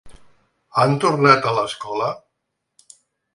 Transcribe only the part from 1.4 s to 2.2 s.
a l’escola?